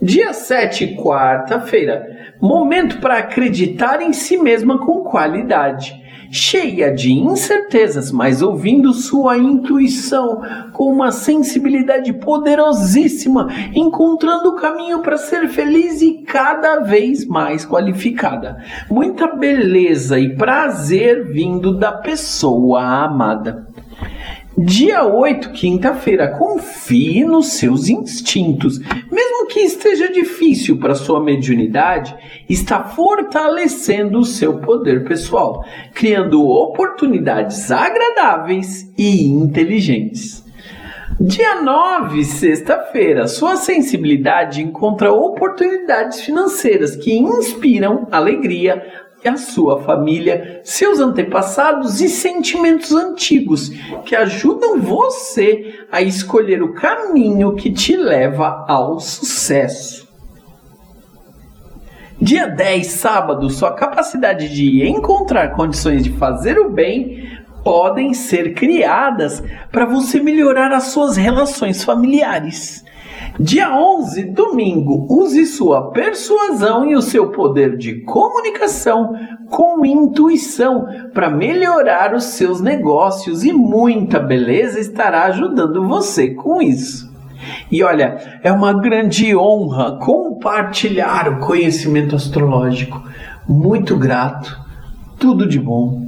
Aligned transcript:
Dia 0.00 0.32
7, 0.32 0.96
quarta-feira. 0.96 2.34
Momento 2.40 2.98
para 3.00 3.18
acreditar 3.18 4.02
em 4.02 4.12
si 4.12 4.36
mesma 4.36 4.78
com 4.78 5.04
qualidade 5.04 6.04
cheia 6.34 6.92
de 6.92 7.12
incertezas, 7.12 8.10
mas 8.10 8.42
ouvindo 8.42 8.92
sua 8.92 9.38
intuição 9.38 10.42
com 10.72 10.92
uma 10.92 11.12
sensibilidade 11.12 12.12
poderosíssima, 12.12 13.48
encontrando 13.72 14.48
o 14.48 14.56
caminho 14.56 14.98
para 14.98 15.16
ser 15.16 15.48
feliz 15.48 16.02
e 16.02 16.24
cada 16.24 16.80
vez 16.80 17.24
mais 17.24 17.64
qualificada. 17.64 18.58
Muita 18.90 19.28
beleza 19.36 20.18
e 20.18 20.34
prazer 20.34 21.24
vindo 21.32 21.78
da 21.78 21.92
pessoa 21.92 22.82
amada. 22.82 23.68
Dia 24.56 25.04
8, 25.04 25.50
quinta-feira, 25.50 26.28
confie 26.28 27.24
nos 27.24 27.54
seus 27.54 27.88
instintos. 27.88 28.78
Que 29.54 29.60
esteja 29.60 30.10
difícil 30.10 30.80
para 30.80 30.96
sua 30.96 31.22
mediunidade, 31.22 32.12
está 32.48 32.82
fortalecendo 32.82 34.18
o 34.18 34.24
seu 34.24 34.58
poder 34.58 35.04
pessoal, 35.04 35.64
criando 35.94 36.44
oportunidades 36.44 37.70
agradáveis 37.70 38.92
e 38.98 39.28
inteligentes. 39.28 40.44
Dia 41.20 41.62
9, 41.62 42.24
sexta-feira, 42.24 43.28
sua 43.28 43.54
sensibilidade 43.54 44.60
encontra 44.60 45.12
oportunidades 45.12 46.22
financeiras 46.22 46.96
que 46.96 47.14
inspiram 47.14 48.08
alegria, 48.10 48.82
a 49.28 49.36
sua 49.36 49.82
família, 49.82 50.60
seus 50.64 51.00
antepassados 51.00 52.00
e 52.00 52.08
sentimentos 52.08 52.92
antigos 52.92 53.70
que 54.04 54.14
ajudam 54.14 54.80
você 54.80 55.86
a 55.90 56.02
escolher 56.02 56.62
o 56.62 56.74
caminho 56.74 57.54
que 57.54 57.72
te 57.72 57.96
leva 57.96 58.64
ao 58.68 59.00
sucesso. 59.00 60.04
Dia 62.20 62.46
10, 62.46 62.86
sábado, 62.86 63.50
sua 63.50 63.72
capacidade 63.72 64.48
de 64.48 64.86
encontrar 64.86 65.50
condições 65.50 66.04
de 66.04 66.10
fazer 66.10 66.58
o 66.58 66.70
bem 66.70 67.44
podem 67.64 68.12
ser 68.12 68.54
criadas 68.54 69.42
para 69.72 69.86
você 69.86 70.20
melhorar 70.20 70.70
as 70.72 70.84
suas 70.84 71.16
relações 71.16 71.82
familiares. 71.82 72.84
Dia 73.38 73.76
11, 73.76 74.24
domingo, 74.26 75.06
use 75.10 75.44
sua 75.46 75.90
persuasão 75.90 76.88
e 76.88 76.94
o 76.94 77.02
seu 77.02 77.32
poder 77.32 77.76
de 77.76 78.00
comunicação 78.02 79.12
com 79.50 79.84
intuição 79.84 80.86
para 81.12 81.28
melhorar 81.28 82.14
os 82.14 82.22
seus 82.24 82.60
negócios 82.60 83.42
e 83.42 83.52
muita 83.52 84.20
beleza 84.20 84.78
estará 84.78 85.24
ajudando 85.24 85.88
você 85.88 86.30
com 86.30 86.62
isso. 86.62 87.12
E 87.70 87.82
olha, 87.82 88.38
é 88.42 88.52
uma 88.52 88.72
grande 88.72 89.34
honra 89.34 89.98
compartilhar 89.98 91.28
o 91.28 91.40
conhecimento 91.40 92.14
astrológico. 92.14 93.02
Muito 93.48 93.96
grato. 93.96 94.56
Tudo 95.18 95.48
de 95.48 95.58
bom. 95.58 96.04